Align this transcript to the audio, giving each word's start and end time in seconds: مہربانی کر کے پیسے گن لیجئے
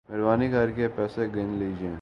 مہربانی 0.09 0.49
کر 0.51 0.71
کے 0.71 0.87
پیسے 0.87 1.25
گن 1.35 1.53
لیجئے 1.59 1.89